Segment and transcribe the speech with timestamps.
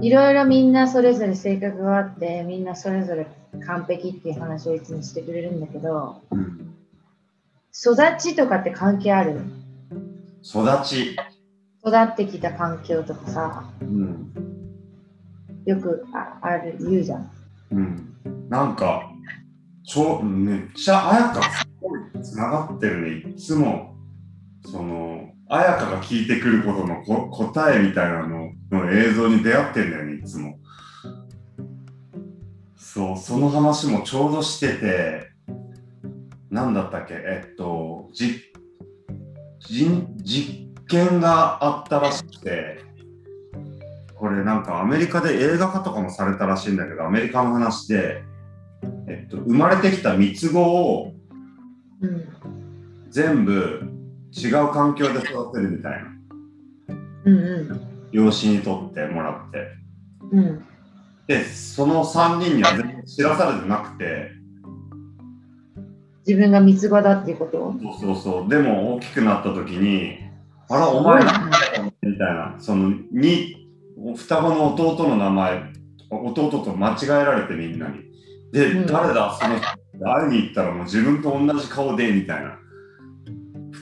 [0.00, 3.26] いろいろみんなそれぞれ性格があって、みんなそれぞれ
[3.66, 6.74] 完璧っていう話をいつもしてくれるんだけど、うん、
[7.72, 9.40] 育ちとかって関係ある？
[10.42, 11.16] 育ち、
[11.84, 14.32] 育ってきた環境とかさ、うん。
[15.64, 17.30] よくあある言うじゃん。
[17.72, 18.16] うん、
[18.48, 19.10] なんか
[19.84, 23.30] ちょめっちゃ綾香すごいつながってるね。
[23.30, 23.96] いつも
[24.64, 30.58] その綾香が聞いてくることのこ答えみたいなのの映像に出会ってんだよねいつも
[32.76, 35.30] そうその話もちょうどしてて
[36.50, 37.14] 何だったっけ？
[37.14, 38.42] えっとじ
[39.68, 42.80] 実実験があったらしくて
[44.14, 48.22] これなんかアメリカで映画化とかもされたらしいんだけどアメリカの話で、
[49.06, 51.12] えっと、生まれてきた三つ子を
[52.00, 52.28] うん。
[53.10, 53.95] 全部
[54.32, 56.08] 違う環境で育てるみたいな。
[57.24, 57.80] うんう
[58.12, 59.58] 養子にとってもらって。
[60.34, 60.38] ん。
[60.38, 60.64] うん。
[61.26, 64.30] でその3人には全然知らされてなくて。
[66.26, 67.74] 自分が三つ子だっていうこと？
[68.00, 68.48] そうそうそう。
[68.48, 70.18] でも大きくなった時に
[70.68, 72.56] あらお前なんだよみたいな。
[72.58, 73.68] そのに
[74.16, 75.72] 双子の弟の名前
[76.10, 78.00] 弟と間違えられてみんなに。
[78.52, 78.86] で、うん。
[78.86, 79.66] 誰だその人
[80.04, 82.58] 会いに行ったらもう自分と同じ顔でみたいな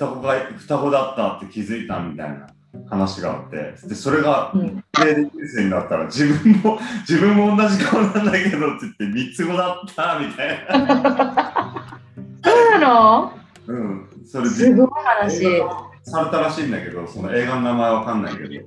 [0.00, 2.46] 双子が双子だったって気づいたみたいな
[2.88, 4.76] 話があってでそれがうん。
[4.76, 4.82] で
[5.14, 12.00] 人生になったら自分も自分も同じ顔なんだけどって言って三つ子だったみたいな
[12.44, 13.32] そうなの
[13.66, 15.62] うんそれすごい話。
[16.02, 18.66] されたらしいんだけど、その映画の名前わかんないけど、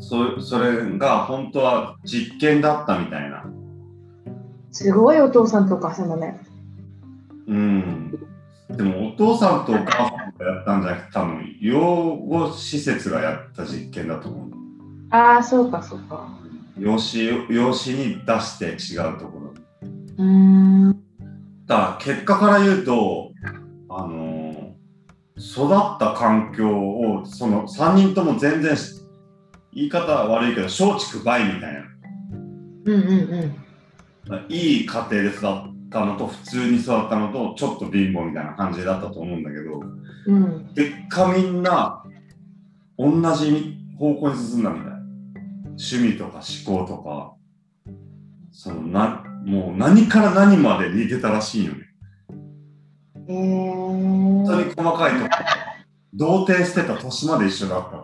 [0.00, 3.44] そそれが本当は実験だったみたいな。
[4.72, 6.40] すごいお父さんとお母さんだね。
[7.46, 8.18] うん。
[8.76, 11.80] でもお父さんとお母さんがやったんじゃなくて、多分養
[12.16, 14.50] 護施設がやった実験だと思う。
[15.10, 16.28] ああ、そうか、そうか。
[16.78, 19.54] 養子養子に出して違うところ。
[20.18, 20.92] うーん。
[21.66, 23.32] だから結果から言うと、
[23.88, 24.40] あのー
[25.40, 29.00] 育った環境をその3人とも全然し
[29.72, 31.80] 言い方は悪いけど松竹梅みたいな
[32.84, 33.56] うんうん
[34.48, 35.40] いい家庭で育っ
[35.90, 39.80] たのと普通に育ったのとちょっと貧乏みたいな感じだったと思うんだけど
[40.26, 40.44] うん。
[40.44, 40.70] うん。
[40.74, 42.02] 結果みんな
[42.98, 44.90] 同じ方向に進んだみたい。
[45.70, 47.34] 趣味とか思考とか。
[48.52, 51.86] そのなもう何から何まで似てたらしいよね。
[53.26, 55.30] 本当に細かいとこ
[56.12, 57.96] 童貞してた年まで一緒だった。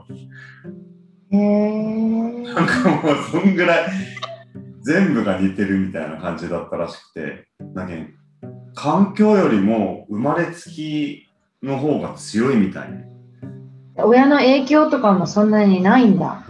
[1.31, 3.91] なんかもうそんぐらい
[4.83, 11.29] 全部が似てるみたいな感じだったらしくてだけど環境よりも生まれつき
[11.63, 13.07] の方が強いみたいね
[13.99, 16.45] 親の影響とかもそんなにないんだ。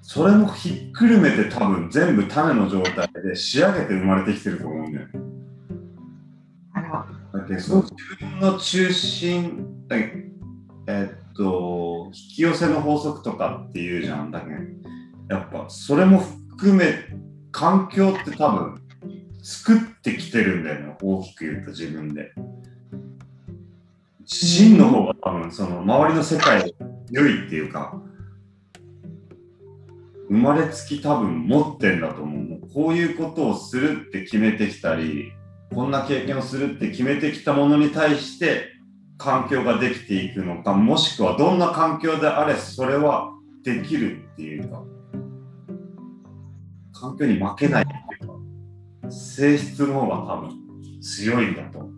[0.00, 5.12] それもひっくるめて多分全部種の状態で仕上げて生まれてきてると思うんだよね
[6.72, 7.06] あら。
[7.40, 10.12] だけどその自分の中心だけ
[10.86, 14.52] えっと引き寄せの法則とかっていうじゃんだけど
[15.28, 16.94] やっぱそれも含め
[17.50, 18.80] 環境って多分
[19.42, 20.96] 作ってきてるんだよね。
[21.02, 22.32] 大きく言うと自分で。
[24.24, 26.74] 真の方が多分その周りの世界
[27.10, 27.98] 良いっていうか
[30.28, 32.60] 生まれつき多分持ってんだと思う。
[32.74, 35.32] こういうことをするって決めてきたり
[35.74, 38.68] こんな経験をするって決めてきたものに対して
[39.16, 43.32] 環境ができていくのかもしくはどんな環境であれそれは
[43.64, 44.82] できるっていうか。
[47.00, 47.86] 環境に負けない。
[49.10, 51.88] 性質の方が多分強いんだと。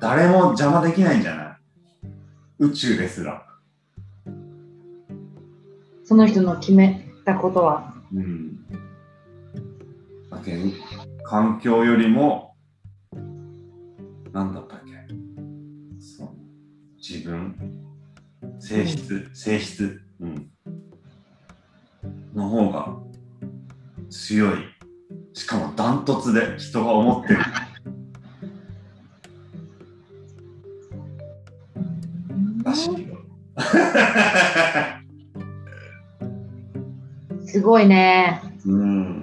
[0.00, 1.56] 誰も邪魔できないんじゃない？
[2.58, 3.46] 宇宙ですら。
[6.04, 7.94] その人の決めたことは。
[8.12, 8.66] うん。
[10.30, 10.64] だけど
[11.24, 12.56] 環境よりも
[14.32, 14.92] 何だったっけ？
[16.00, 16.30] そう
[16.96, 17.54] 自分。
[18.58, 20.48] 性質、性質、うん、
[22.34, 22.96] の方が
[24.12, 24.58] 強い。
[25.32, 27.38] しかもダントツで人が思ってる。
[32.62, 33.16] らしいよ。
[37.46, 38.42] すごいね。
[38.66, 39.21] うん